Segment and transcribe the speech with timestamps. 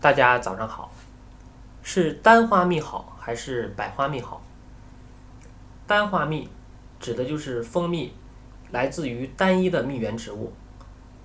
[0.00, 0.92] 大家早上好，
[1.82, 4.40] 是单花蜜好还是百花蜜好？
[5.88, 6.48] 单花蜜
[7.00, 8.12] 指的就是蜂蜜
[8.70, 10.52] 来自于单一的蜜源植物，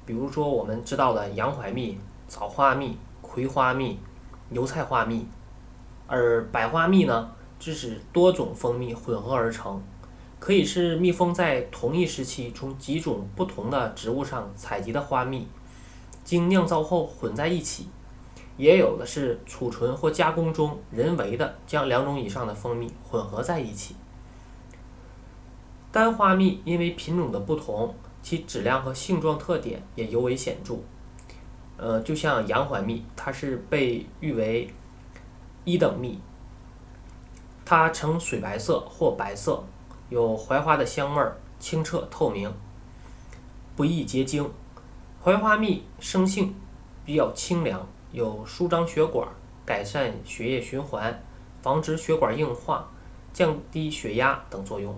[0.07, 3.99] 比如说我们知道的洋槐蜜、枣花蜜、葵花蜜、
[4.49, 5.27] 油菜花蜜，
[6.07, 7.29] 而百花蜜呢，
[7.59, 9.83] 是指多种蜂蜜混合而成，
[10.39, 15.47] 可以是蜜蜂在同一时期从几种不同的植物上采集的花蜜，
[16.23, 17.89] 经酿造后混在一起。
[18.57, 23.95] 也有的是储存或加工中人为的将两种以上的蜂蜜混合在一起。
[25.91, 30.75] 单花蜜因为品种的不同，其质量和性状特点也尤为显著。
[31.77, 34.71] 呃，就像洋槐蜜，它是被誉为
[35.65, 36.19] 一等蜜，
[37.65, 39.63] 它呈水白色或白色，
[40.09, 42.53] 有槐花的香味儿，清澈透明，
[43.75, 44.49] 不易结晶。
[45.23, 46.55] 槐花蜜生性
[47.05, 47.85] 比较清凉。
[48.13, 49.27] 有舒张血管、
[49.65, 51.21] 改善血液循环、
[51.63, 52.87] 防止血管硬化、
[53.33, 54.95] 降低血压等作用。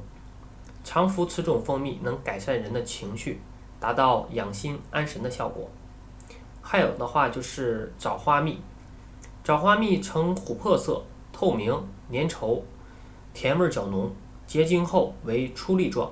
[0.83, 3.39] 常服此种蜂蜜能改善人的情绪，
[3.79, 5.69] 达到养心安神的效果。
[6.61, 8.59] 还有的话就是枣花蜜，
[9.45, 11.73] 枣花蜜呈琥珀色，透明
[12.11, 12.61] 粘稠，
[13.33, 14.11] 甜味较浓，
[14.45, 16.11] 结晶后为粗粒状。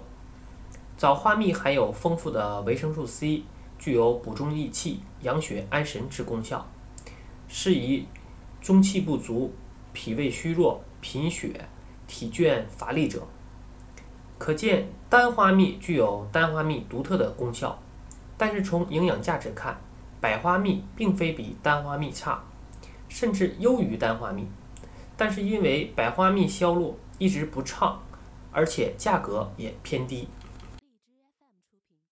[0.98, 3.44] 枣花蜜含有丰富的维生素 C，
[3.78, 6.66] 具有补中益气、养血安神之功效。
[7.56, 8.08] 适宜
[8.60, 9.54] 中气不足、
[9.94, 11.68] 脾胃虚弱、贫血、
[12.08, 13.28] 体倦乏力者。
[14.40, 17.78] 可见单花蜜具有单花蜜独特的功效，
[18.40, 19.80] 但是从营养价值看，
[20.20, 22.44] 百花蜜并非比单花蜜差，
[23.08, 24.48] 甚至优于单花蜜。
[25.16, 28.02] 但是因为百花蜜销路一直不畅，
[28.52, 30.28] 而且价格也偏低。